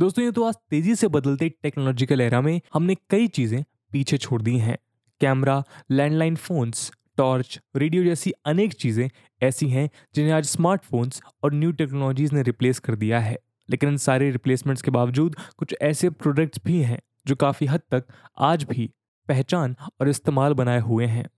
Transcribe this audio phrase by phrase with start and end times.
[0.00, 4.42] दोस्तों, ये तो आज तेज़ी से बदलते टेक्नोलॉजिकल एरा में हमने कई चीज़ें पीछे छोड़
[4.42, 4.76] दी हैं।
[5.20, 9.08] Camera landline phones torch radio जैसी अनेक चीज़ें
[9.42, 13.36] ऐसी हैं जिन्हें आज स्मार्टफोन्स और न्यू टेक्नोलॉजीज़ ने रिप्लेस कर दिया है।
[13.70, 18.04] लेकिन इन सारे रिप्लेसमेंट्स के बावजूद कुछ ऐसे प्रोडक्ट्स भी हैं जो काफ़ी हद तक
[18.38, 18.90] आज भी
[19.28, 21.28] पहचान और इस्तेमाल बनाए हुए हैं।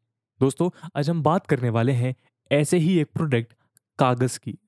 [0.40, 2.14] दोस्तों, आज हम बात करने वाले हैं
[2.52, 3.54] ऐसे ही एक प्रोडक्ट
[3.98, 4.58] कागज़ की।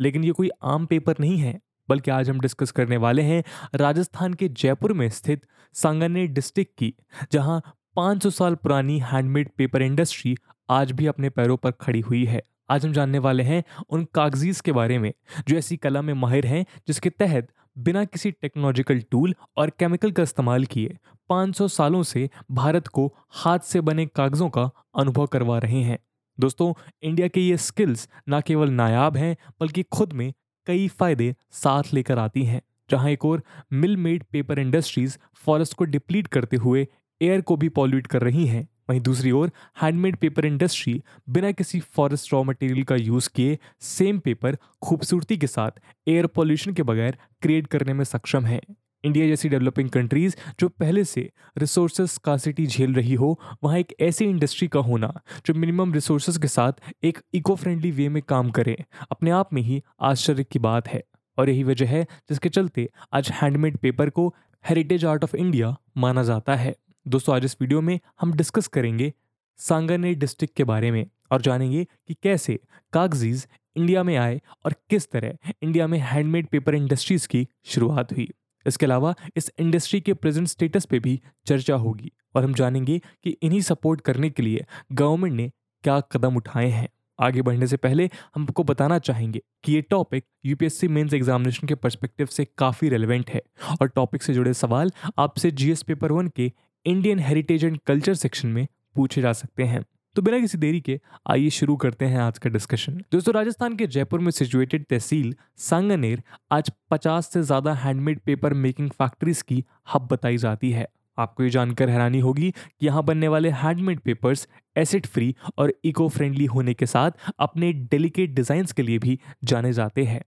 [0.00, 1.60] लेकिन ये कोई आम पेपर नहीं है।
[1.90, 3.42] बल्कि आज हम डिस्कस करने वाले हैं
[3.74, 6.94] राजस्थान के जयपुर में स्थित सांगनेर डिस्ट्रिक्ट की,
[7.32, 7.60] जहाँ
[7.96, 10.36] 500 साल पुरानी हैंडमेड पेपर इंडस्ट्री
[10.70, 14.60] आज भी अपने पैरों पर खड़ी हुई है। आज हम जानने वाले हैं उन कागजीज
[14.60, 15.12] के बारे में,
[15.48, 17.48] जो ऐसी कला में माहिर हैं, जिसके तहत
[17.78, 20.96] बिना किसी टेक्नोलॉजिकल टूल और केमिकल का इस्तेमाल किए
[21.28, 25.98] 500 सालों से भारत को हाथ से बने कागजों का अनुभव करवा रहे हैं।
[26.38, 26.72] दोस्तों,
[27.02, 30.32] इंडिया के ये स्किल्स ना केवल नायाब हैं, बल्कि खुद में
[30.66, 32.60] कई फ़ायदे साथ लेकर आती हैं।
[32.90, 33.42] जहाँ एक और
[33.72, 36.86] mill made paper industries forest को डिप्लीट करते हुए
[37.20, 39.50] एयर को भी पॉल्यूट कर रही हैं। वहीं दूसरी ओर
[39.82, 45.46] हैंडमेड पेपर इंडस्ट्री बिना किसी फॉरेस्ट रॉ मटेरियल का यूज़ किए सेम पेपर खूबसूरती के
[45.46, 48.60] साथ एयर पॉल्यूशन के बगैर क्रिएट करने में सक्षम है।
[49.04, 54.24] इंडिया जैसी डेवलपिंग कंट्रीज़ जो पहले से रिसोर्सेज स्कासिटी झेल रही हो, वहाँ एक ऐसी
[54.24, 58.84] इंडस्ट्री का होना, जो मिनिमम रिसोर्सेज के साथ एक इको फ्रेंडली वे में काम करे,
[59.10, 61.02] अपने आप में ही आश्चर्य की बात है।
[61.38, 64.34] और यही वजह है, जिसके चलते आज हैंडमेड पेपर को
[64.68, 66.74] हेरिटेज आर्ट ऑफ़ इंडिया माना जाता है।
[67.08, 69.12] दोस्तों, आज इस वीडियो में हम डिस्कस करेंगे
[69.58, 72.58] सांगानेर डिस्ट्रिक्ट के बारे में और जानेंगे कि कैसे
[72.92, 78.28] कागजीज इंडिया में आए और किस तरह इंडिया में हैंडमेड पेपर इंडस्ट्रीज़ की शुरुआत हुई।
[78.66, 83.30] इसके अलावा इस इंडस्ट्री के प्रेजेंट स्टेटस पे भी चर्चा होगी और हम जानेंगे कि
[83.30, 85.50] इन्हीं सपोर्ट करने के लिए गवर्नमेंट ने
[85.84, 86.88] क्या कदम उठाए हैं।
[87.20, 91.74] आगे बढ़ने से पहले हम आपको बताना चाहेंगे कि ये टॉपिक यूपीएससी मेंस एग्जामिनेशन के
[91.74, 93.42] पर्सपेक्टिव से काफ़ी रेलिवेंट है
[93.80, 96.52] और टॉपिक से जुड़े सवाल आपसे जीएस पेपर वन के
[96.86, 99.84] Indian heritage and culture section में पूछे जा सकते हैं।
[100.16, 100.98] तो बिना किसी देरी के
[101.30, 106.22] आइए शुरू करते हैं आज का डिस्कशन दोस्तों, राजस्थान के जयपुर में सिचुएटेड तहसील सांगनेर
[106.52, 110.86] आज 50 से ज़्यादा हैंडमेड पेपर मेकिंग फैक्ट्रीज की हब बताई जाती है।
[111.18, 116.08] आपको ये जानकर हैरानी होगी कि यहाँ बनने वाले हैंडमेड पेपर्स एसिड फ्री और इको
[116.08, 120.22] फ्रेंडली होने के साथ अपने डेलिकेट डिज़ाइन के लिए भी जाने जाते हैं।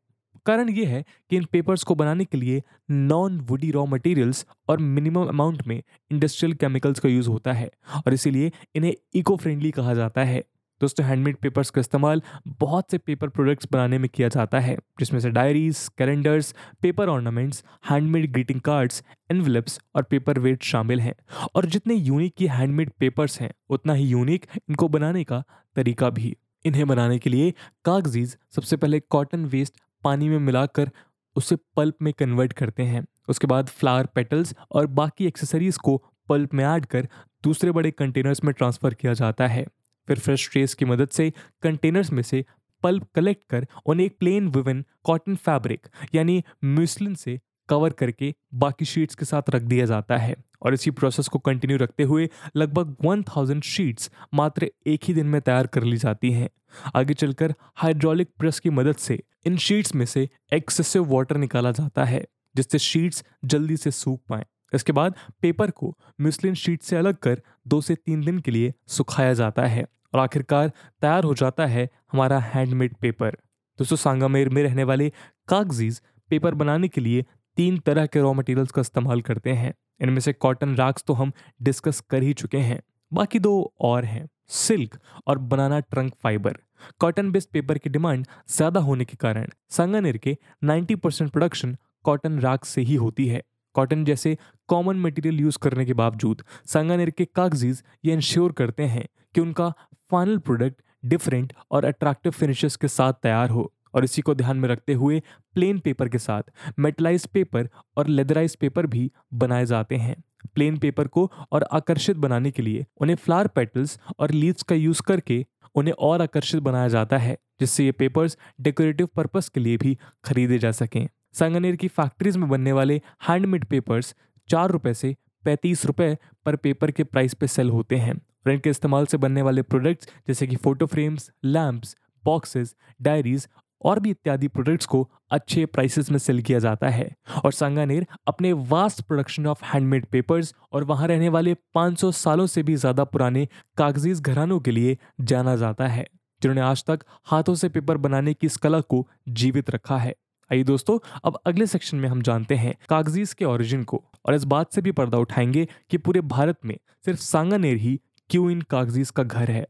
[0.45, 2.61] कारण ये है कि इन पेपर्स को बनाने के लिए
[2.91, 5.81] नॉन वुडी रॉ मटेरियल्स और मिनिमम अमाउंट में
[6.11, 10.43] इंडस्ट्रियल केमिकल्स का यूज़ होता है और इसीलिए इन्हें इको फ्रेंडली कहा जाता है।
[10.81, 15.19] दोस्तों हैंडमेड पेपर्स का इस्तेमाल बहुत से पेपर प्रोडक्ट्स बनाने में किया जाता है, जिसमें
[15.19, 21.13] से diaries calendars paper ornaments handmade greeting cards envelopes और पेपर वेट शामिल हैं।
[21.55, 25.43] और जितने यूनिक ये हैंडमेड पेपर्स हैं, उतना ही यूनिक इनको बनाने का
[25.75, 27.53] तरीका भी। इन्हें बनाने के लिए
[27.85, 29.73] कागजीज, सबसे पहले कॉटन वेस्ट
[30.03, 30.90] पानी में मिलाकर
[31.36, 35.97] उसे पल्प में कन्वर्ट करते हैं। उसके बाद फ्लावर पेटल्स और बाकी एक्सेसरीज को
[36.30, 37.08] पल्प में ऐड कर
[37.44, 39.66] दूसरे बड़े कंटेनर्स में ट्रांसफ़र किया जाता है।
[40.08, 41.31] फिर फ्रेश ट्रेस की मदद से
[41.62, 42.46] कंटेनर्स में से
[42.84, 48.85] पल्प कलेक्ट कर उन्हें एक प्लेन विविन कॉटन फैब्रिक यानी म्यूसलिन से कवर करके बाकी
[48.85, 52.96] शीट्स के साथ रख दिया जाता है। और इसी प्रोसेस को कंटिन्यू रखते हुए लगभग
[53.06, 56.50] 1000 शीट्स मात्र एक ही दिन में तैयार कर ली जाती हैं।
[56.96, 62.03] आगे चलकर हाइड्रोलिक प्रेस की मदद से इन शीट्स में से एक्सेसिव वाटर निकाला जाता
[62.03, 62.25] है,
[62.56, 67.41] जिससे शीट्स जल्दी से सूख पाएँ। इसके बाद पेपर को म्यूसलिन शीट से अलग कर
[67.68, 70.68] दो से तीन दिन के लिए सुखाया जाता है और आखिरकार
[71.02, 73.38] तैयार हो जाता है हमारा हैंडमेड पेपर
[73.79, 75.12] दोस्तों, सांगामेर में रहने वाले
[75.47, 77.25] कागजीज पेपर बनाने के लिए
[77.58, 81.31] तीन तरह के रॉ मटेरियल्स का इस्तेमाल करते हैं। इनमें से कॉटन राग्स तो हम
[81.62, 82.81] डिस्कस कर ही चुके हैं।
[83.12, 84.97] बाकी दो और हैं सिल्क
[85.28, 86.58] और banana trunk fibre
[87.00, 91.75] cotton based paper की डिमांड ज़्यादा होने के कारण संगानेर के 90 परसेंट प्रोडक्शन
[92.06, 93.41] कॉटन राग से ही होती है।
[93.75, 94.38] कॉटन जैसे
[94.70, 99.70] कॉमन मटेरियल यूज़ करने के बावजूद संगानेर के कागजीज ये इंश्योर करते हैं कि उनका
[100.12, 104.67] फाइनल प्रोडक्ट डिफरेंट और अट्रैक्टिव फिनिशेस के साथ तैयार हो। और इसी को ध्यान में
[104.69, 105.21] रखते हुए
[105.53, 110.16] प्लेन पेपर के साथ मेटलाइज पेपर और लेदराइज पेपर भी बनाए जाते हैं।
[110.55, 115.01] प्लेन पेपर को और आकर्षित बनाने के लिए उन्हें फ्लावर पेटल्स और लीव्स का यूज़
[115.01, 115.45] करके
[115.75, 120.57] उन्हें और आकर्षित बनाया जाता है, जिससे ये पेपर्स डेकोरेटिव पर्पस के लिए भी खरीदे
[120.59, 124.13] जा सकें। सांगनेर की फैक्ट्रीज में बनने वाले हैंडमेड पेपर्स
[124.49, 125.16] चार रुपए से
[125.46, 126.16] पैंतीस रुपए
[126.46, 130.09] पर पेपर के प्राइस पे सेल होते हैं और इनके इस्तेमाल से बनने वाले प्रोडक्ट्स
[130.28, 133.47] जैसे कि photo frames lamps boxes diaries
[133.85, 137.09] और भी इत्यादि प्रोडक्ट्स को अच्छे प्राइसेस में सेल किया जाता है।
[137.46, 142.64] और सांगानेर अपने vast production of handmade papers और वहाँ रहने वाले 500 सालों से
[142.64, 143.47] भी ज़्यादा पुराने
[143.78, 146.08] कागजीज घरानों के लिए जाना जाता है,
[146.41, 150.14] जिन्होंने आज तक हाथों से पेपर बनाने की इस कला को जीवित रखा है।
[150.52, 154.44] आइए दोस्तों, अब अगले सेक्शन में हम जानते हैं कागजीज के ओरिजिन को। और इस
[154.44, 158.00] बात से भी पर्दा उठाएँगे कि पूरे भारत में सिर्फ़ सांगानेर ही
[158.30, 159.66] क्यों इन कागजीज का घर है।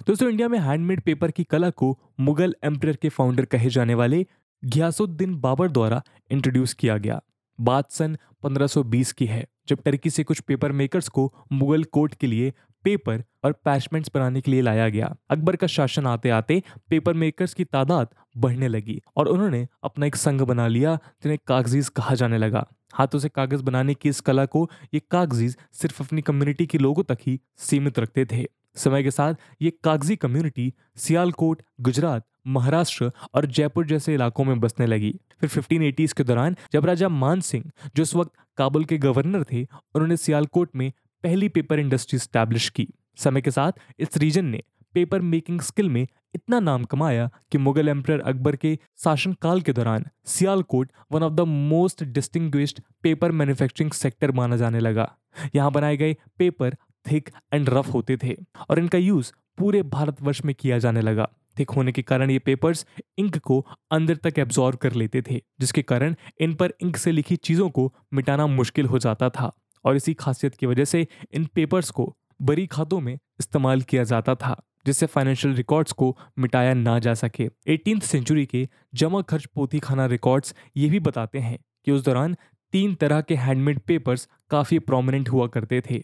[0.00, 4.26] दोस्तों, इंडिया में हैंडमेड पेपर की कला को मुगल एम्पर के फाउंडर कहे जाने वाले
[4.64, 7.20] घियासुद्दीन बाबर द्वारा इंट्रोड्यूस किया गया।
[7.60, 12.26] बात सन 1520 की है, जब टर्की से कुछ पेपर मेकर्स को मुगल कोर्ट के
[12.26, 12.52] लिए
[12.84, 17.54] पेपर और पैशमेंट्स बनाने के लिए लाया गया। अकबर का शासन आते आते पेपर मेकर्स
[17.54, 22.38] की तादाद बढ़ने लगी और उन्होंने अपना एक संघ बना लिया, जिन्हें कागजीज कहा जाने
[22.38, 26.78] लगा। हाथों से कागज़ बनाने की इस कला को ये कागजीज सिर्फ़ अपनी कम्युनिटी के
[26.78, 33.10] लोगों तक ही सीमित रखते थे। समय के साथ ये कागज़ी कम्युनिटी सियालकोट, गुजरात, महाराष्ट्र
[33.34, 37.70] और जयपुर जैसे इलाकों में बसने लगी। फिर 1580s के दौरान जब राजा मान सिंह,
[37.96, 40.92] जो उस वक्त काबुल के गवर्नर थे, उन्होंने सियालकोट में
[41.24, 44.62] पहली पेपर इंडस्ट्री स्टैब्लिश की। समय के साथ इस रीजन ने
[44.94, 50.04] पेपर मेकिंग स्किल में इतना नाम कमाया कि मुगल एम्पर अकबर के शासनकाल के दौरान
[50.26, 55.10] Sialkot one of the most distinguished paper manufacturing sector माना जाने लगा।
[55.54, 56.76] यहाँ बनाए गए पेपर
[57.06, 58.36] थिक एंड रफ होते थे
[58.70, 61.28] और इनका यूज़ पूरे भारतवर्ष में किया जाने लगा।
[61.58, 62.84] थिक होने के कारण ये पेपर्स
[63.18, 63.58] इंक को
[63.92, 67.92] अंदर तक एब्जॉर्व कर लेते थे, जिसके कारण इन पर इंक से लिखी चीज़ों को
[68.14, 69.50] मिटाना मुश्किल हो जाता था
[69.84, 74.34] और इसी खासियत की वजह से इन पेपर्स को बड़ी खातों में इस्तेमाल किया जाता
[74.34, 74.56] था,
[74.86, 80.06] जिससे फाइनेंशियल रिकॉर्ड्स को मिटाया ना जा सके। एटीन सेंचुरी के जमा खर्च पोथी खाना
[80.06, 82.36] रिकॉर्ड्स ये भी बताते हैं कि उस दौरान
[82.72, 86.02] तीन तरह के हैंडमेड पेपर्स काफ़ी प्रोमिनेंट हुआ करते थे।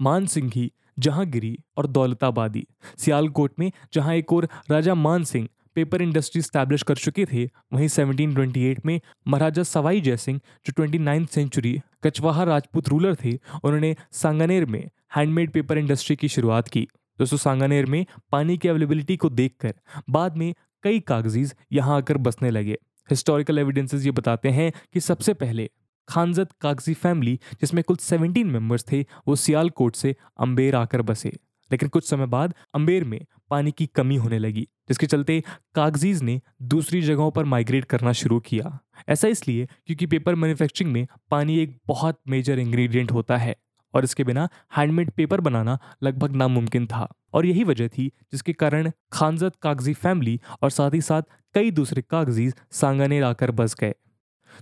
[0.00, 2.66] मान सिंह जहांगीरी और दौलताबादी।
[2.98, 7.88] सियालकोट में, जहाँ एक और राजा मान सिंह पेपर इंडस्ट्री स्टैब्लिश कर चुके थे, वहीं
[7.88, 14.90] 1728 में महाराजा सवाई जयसिंह, जो twenty century Kachhwaha Rajput ruler थे, उन्होंने सांगानेर में
[15.16, 16.88] हैंडमेड पेपर इंडस्ट्री की शुरुआत की।
[17.18, 19.74] दोस्तों, सांगानेर में पानी की अवेलेबिलिटी को देखकर
[20.10, 22.78] बाद में कई कागजीज यहाँ आकर बसने लगे।
[23.10, 25.70] हिस्टोरिकल एविडेंसेस ये बताते हैं कि सबसे पहले
[26.08, 31.32] खानजद कागज़ी फैमिली, जिसमें कुल 17 मेंबर्स थे, वो सियालकोट से अंबेर आकर बसे।
[31.70, 33.20] लेकिन कुछ समय बाद अंबेर में
[33.50, 35.42] पानी की कमी होने लगी, जिसके चलते
[35.74, 38.78] कागजीज ने दूसरी जगहों पर माइग्रेट करना शुरू किया।
[39.08, 43.56] ऐसा इसलिए क्योंकि पेपर मैन्युफैक्चरिंग में पानी एक बहुत मेजर इंग्रेडिएंट होता है,
[43.94, 48.90] और इसके बिना हैंडमेड पेपर बनाना लगभग नामुमकिन था। और यही वजह थी, जिसके कारण
[49.12, 51.22] खानजद कागज़ी फैमिली और साथ ही साथ
[51.54, 53.94] कई दूसरे कागजीज सांगानेर आकर बस गए।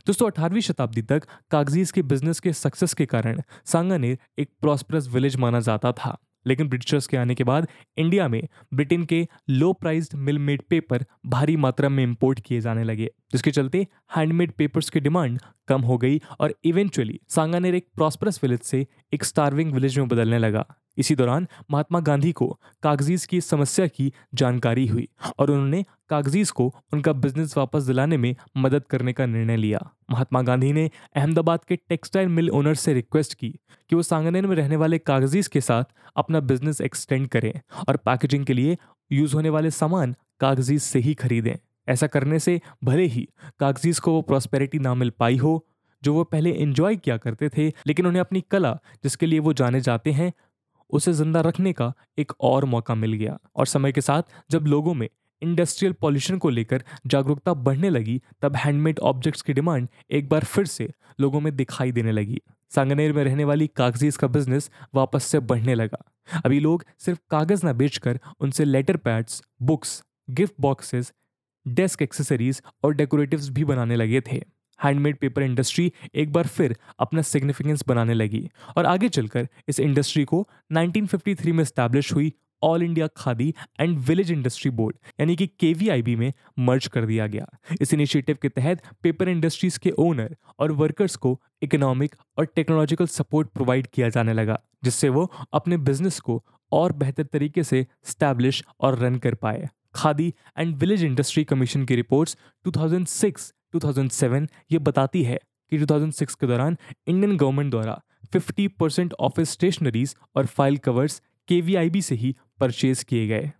[0.06, 5.36] दोस्तों अठारहवीं शताब्दी तक कागजीज के बिज़नेस के सक्सेस के कारण सांगानेर एक प्रॉस्परस विलेज
[5.36, 7.66] माना जाता था। लेकिन ब्रिटिशर्स के आने के बाद
[7.98, 8.42] इंडिया में
[8.74, 13.50] ब्रिटेन के low priced mill made paper भारी मात्रा में इंपोर्ट किए जाने लगे, जिसके
[13.50, 13.86] चलते
[14.16, 19.24] हैंडमेड पेपर्स की डिमांड कम हो गई और इवेंचुअली सांगानेर एक प्रॉस्परस विलेज से एक
[19.24, 20.66] स्टार्विंग विलेज में बदलने लगा।
[20.98, 25.08] इसी दौरान महात्मा गांधी को कागजीज की समस्या की जानकारी हुई
[25.38, 30.42] और उन्होंने कागजीज को उनका बिज़नेस वापस दिलाने में मदद करने का निर्णय लिया। महात्मा
[30.42, 33.58] गांधी ने अहमदाबाद के टेक्सटाइल मिल ओनर से रिक्वेस्ट की
[33.90, 35.84] कि वो सांगनेर में रहने वाले कागजीज के साथ
[36.16, 37.52] अपना बिज़नेस एक्सटेंड करें
[37.88, 38.76] और पैकेजिंग के लिए
[39.12, 41.56] यूज़ होने वाले सामान कागजीज से ही खरीदें।
[41.88, 43.28] ऐसा करने से भले ही
[43.60, 45.66] कागजीज को वो प्रॉस्पेरिटी ना मिल पाई हो,
[46.02, 49.80] जो वो पहले एंजॉय किया करते थे, लेकिन उन्हें अपनी कला, जिसके लिए वो जाने
[49.80, 50.32] जाते हैं
[50.92, 54.94] उसे ज़िंदा रखने का एक और मौका मिल गया। और समय के साथ जब लोगों
[54.94, 55.08] में
[55.42, 60.66] इंडस्ट्रियल पॉल्यूशन को लेकर जागरूकता बढ़ने लगी, तब हैंडमेड ऑब्जेक्ट्स की डिमांड एक बार फिर
[60.66, 60.88] से
[61.20, 62.40] लोगों में दिखाई देने लगी।
[62.72, 66.04] सांगनेर में रहने वाली कागजीज का बिज़नेस वापस से बढ़ने लगा।
[66.44, 71.12] अभी लोग सिर्फ़ कागज़ ना बेचकर उनसे letter pads books gift boxes
[71.66, 74.40] desk accessories और डेकोरेटिव्स भी बनाने लगे थे।
[74.84, 80.24] हैंडमेड पेपर इंडस्ट्री एक बार फिर अपना सिग्निफिकेंस बनाने लगी और आगे चलकर इस इंडस्ट्री
[80.24, 86.16] को 1953 में स्टैब्लिश हुई all India Khadi and village industry board, यानी कि के
[86.16, 87.46] में मर्ज कर दिया गया।
[87.80, 93.48] इस इनिशिएटिव के तहत पेपर इंडस्ट्रीज़ के ओनर और वर्कर्स को इकोनॉमिक और टेक्नोलॉजिकल सपोर्ट
[93.48, 98.98] प्रोवाइड किया जाने लगा, जिससे वो अपने बिज़नेस को और बेहतर तरीके से स्टैब्लिश और
[98.98, 105.38] रन कर पाए। Khadi and village industry commission की रिपोर्ट्स 2006 2007 ये बताती है
[105.70, 106.76] कि 2006 के दौरान
[107.08, 108.02] इंडियन गवर्नमेंट द्वारा
[108.32, 113.52] 50 परसेंट ऑफ़िस स्टेशनरीज और फ़ाइल कवर्स के से ही परचेज किए गए।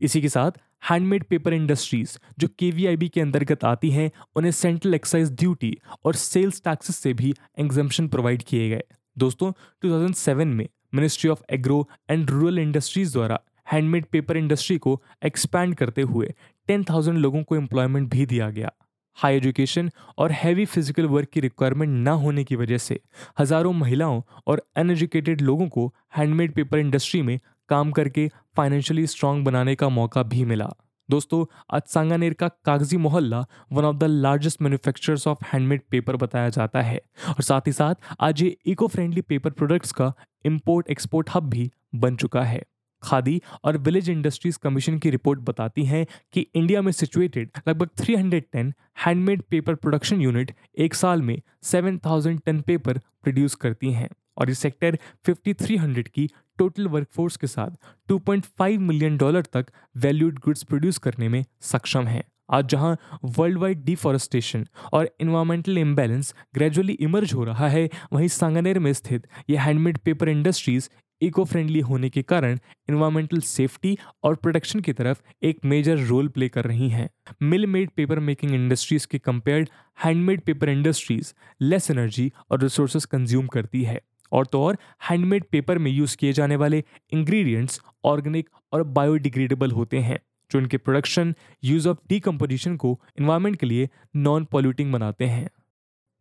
[0.00, 0.50] इसी के साथ
[0.90, 6.62] हैंडमेड पेपर इंडस्ट्रीज़ जो के के अंतर्गत आती हैं उन्हें सेंट्रल एक्साइज ड्यूटी और सेल्स
[6.62, 8.82] टैक्सेस से भी एग्जामेशन प्रोवाइड किए गए।
[9.18, 9.52] दोस्तों
[9.84, 13.40] 2007 में ministry of agro and rural industries द्वारा
[13.72, 16.34] हैंडमेड पेपर इंडस्ट्री को एक्सपैंड करते हुए
[16.68, 18.72] 10,000 लोगों को एम्प्लॉयमेंट भी दिया गया।
[19.18, 22.98] हाई एजुकेशन और हैवी फ़िज़िकल वर्क की रिक्वायरमेंट ना होने की वजह से
[23.40, 25.86] हज़ारों महिलाओं और अनएजुकेटेड लोगों को
[26.16, 27.38] हैंडमेड पेपर इंडस्ट्री में
[27.68, 30.70] काम करके फाइनेंशियली स्ट्रांग बनाने का मौका भी मिला।
[31.08, 36.48] दोस्तों, आज सांगानेर का कागज़ी मोहल्ला one of the largest manufacturers of handmade paper बताया
[36.48, 40.12] जाता है और साथ ही साथ आज ये इको फ्रेंडली पेपर प्रोडक्ट्स का
[40.44, 42.62] इम्पोर्ट एक्सपोर्ट हब भी बन चुका है।
[43.02, 48.72] खादी और विलेज इंडस्ट्रीज़ कमीशन की रिपोर्ट बताती है कि इंडिया में सिचुएटेड लगभग 310
[49.04, 54.54] हैंडमेड पेपर प्रोडक्शन यूनिट एक साल में 7000 टन पेपर प्रोड्यूस करती हैं और ये
[54.54, 56.28] सेक्टर 5300 की
[56.58, 57.70] टोटल वर्कफोर्स के साथ
[58.08, 59.66] 2.5 मिलियन डॉलर तक
[59.96, 66.34] वैल्यूड गुड्स प्रोड्यूस करने में सक्षम है। आज जहाँ वर्ल्ड वाइड डिफॉरेस्टेशन और इन्वायरमेंटल इम्बैलेंस
[66.54, 70.88] ग्रेजुअली इमर्ज हो रहा है, वहीं सांगनेर में स्थित ये handmade paper industries
[71.20, 72.58] eco friendly होने के कारण
[72.88, 77.08] इन्वायरमेंटल सेफ्टी और प्रोटेक्शन की तरफ़ एक मेजर रोल प्ले कर रही हैं।
[77.42, 79.68] Mill made paper making industries के compared
[80.04, 84.00] handmade paper industries less energy और रिसोर्सेज कंज्यूम करती है।
[84.32, 84.76] और तो और
[85.10, 90.18] हैंडमेड पेपर में यूज़ किए जाने वाले इंग्रेडिएंट्स ऑर्गेनिक और बायोडिग्रेडेबल होते हैं,
[90.50, 91.34] जो इनके प्रोडक्शन
[91.64, 95.48] यूज़ ऑफ़ डीकम्पोजिशन को इन्वायरमेंट के लिए नॉन पॉल्यूटिंग बनाते हैं।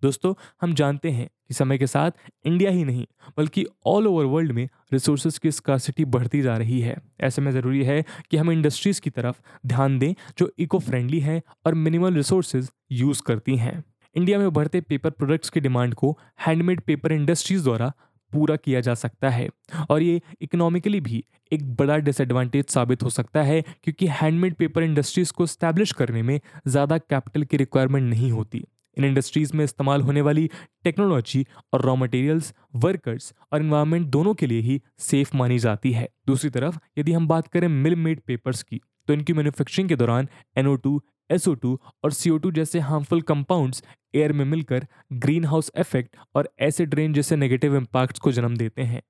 [0.02, 2.12] दोस्तों, हम जानते हैं कि समय के साथ
[2.46, 3.06] इंडिया ही नहीं,
[3.38, 7.84] बल्कि ऑल ओवर वर्ल्ड में रिसोर्सेज की स्कासिटी बढ़ती जा रही है। ऐसे में ज़रूरी
[7.84, 12.72] है कि हम इंडस्ट्रीज़ की तरफ़ ध्यान दें जो इको फ्रेंडली हैं और मिनिमल रिसोर्सेज
[12.92, 13.84] यूज़ करती हैं।
[14.16, 17.92] इंडिया में बढ़ते पेपर प्रोडक्ट्स की डिमांड को हैंडमेड पेपर इंडस्ट्रीज़ द्वारा
[18.32, 19.50] पूरा किया जा सकता है
[19.90, 25.32] और ये इकोनॉमिकली भी एक बड़ा डिसएडवांटेज साबित हो सकता है क्योंकि हैंडमेड पेपर इंडस्ट्रीज़
[25.34, 28.64] को स्टैब्लिश करने में ज़्यादा कैपिटल की रिक्वायरमेंट नहीं होती।
[29.00, 30.50] इन इंडस्ट्रीज़ में इस्तेमाल होने वाली
[30.84, 36.08] टेक्नोलॉजी और रॉ मटेरियल्स वर्कर्स और इन्वायरमेंट दोनों के लिए ही सेफ़ मानी जाती है।
[36.28, 40.28] दूसरी तरफ़ यदि हम बात करें मिल मेड पेपर्स की तो इनकी मैन्युफैक्चरिंग के दौरान
[40.60, 43.84] NO2, SO2 और CO2 जैसे हार्मफुल कंपाउंड्स
[44.16, 48.82] एयर में मिलकर ग्रीन हाउस इफ़ेक्ट और एसिड रेन जैसे नेगेटिव इम्पैक्ट्स को जन्म देते
[48.82, 49.02] हैं।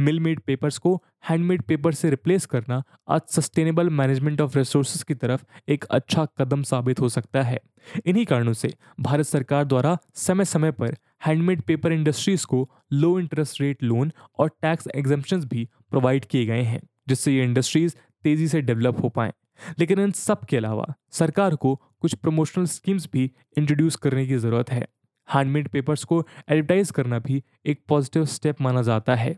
[0.00, 5.14] मिल मेड पेपर्स को हैंडमेड पेपर से रिप्लेस करना आज सस्टेनेबल मैनेजमेंट ऑफ़ रिसोर्स की
[5.14, 7.60] तरफ़ एक अच्छा कदम साबित हो सकता है।
[8.06, 13.60] इन्हीं कारणों से भारत सरकार द्वारा समय समय पर हैंडमेड पेपर इंडस्ट्रीज़ को लो इंटरेस्ट
[13.60, 18.60] रेट लोन और टैक्स एग्जामेशन भी प्रोवाइड किए गए हैं, जिससे ये इंडस्ट्रीज़ तेज़ी से
[18.60, 19.32] डेवलप हो पाएँ।
[19.78, 24.70] लेकिन इन सब के अलावा सरकार को कुछ प्रमोशनल स्कीम्स भी इंट्रोड्यूस करने की ज़रूरत
[24.70, 24.86] है।
[25.28, 29.36] हैंडमेड पेपर्स को एडवर्टाइज करना भी एक पॉजिटिव स्टेप माना जाता है।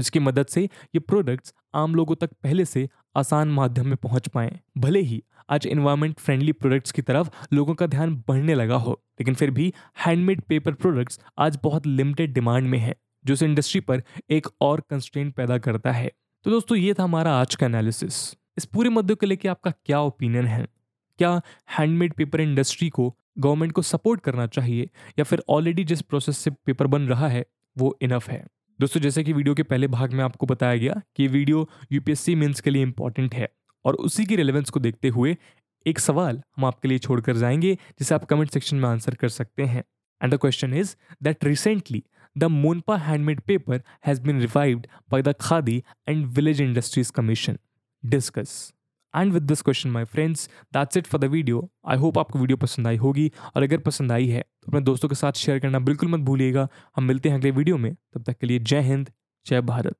[0.00, 4.58] जिसकी मदद से ये प्रोडक्ट्स आम लोगों तक पहले से आसान माध्यम में पहुँच पाएँ।
[4.78, 9.34] भले ही आज इन्वायरमेंट फ्रेंडली प्रोडक्ट्स की तरफ़ लोगों का ध्यान बढ़ने लगा हो, लेकिन
[9.34, 9.72] फिर भी
[10.06, 14.80] हैंडमेड पेपर प्रोडक्ट्स आज बहुत लिमिटेड डिमांड में है, जो इस इंडस्ट्री पर एक और
[14.80, 16.10] कंस्ट्रेंट पैदा करता है।
[16.44, 20.00] तो दोस्तों, ये था हमारा आज का एनालिसिस इस पूरे मुद्दे को लेकर आपका क्या
[20.00, 20.66] ओपिनियन है?
[21.18, 21.40] क्या
[21.78, 24.88] हैंडमेड पेपर इंडस्ट्री को गवर्नमेंट को सपोर्ट करना चाहिए,
[25.18, 27.44] या फिर ऑलरेडी जिस प्रोसेस से पेपर बन रहा है,
[27.76, 28.46] वो इनफ है?
[28.80, 32.60] दोस्तों, जैसे कि वीडियो के पहले भाग में आपको बताया गया कि वीडियो यूपीएससी मीन्स
[32.60, 33.48] के लिए इंपॉर्टेंट है
[33.84, 35.36] और उसी की रिलेवेंस को देखते हुए
[35.86, 39.62] एक सवाल हम आपके लिए छोड़कर जाएँगे, जिसे आप कमेंट सेक्शन में आंसर कर सकते
[39.64, 39.82] हैं।
[40.20, 42.02] And the question is that recently
[42.36, 47.58] the Monpa handmade paper has been revived by the Khadi and village industries commission
[48.04, 48.56] discuss
[49.16, 52.56] and with this question my friends that's it for the video I hope आपको video
[52.56, 55.78] पसंद आई होगी। और अगर पसंद आई है तो अपने दोस्तों के साथ शेयर करना
[55.80, 59.10] बिल्कुल मत भूलिएगा। हम मिलते हैं अगले वीडियो में। तब तक के लिए जय हिंद,
[59.46, 59.96] जय भारत।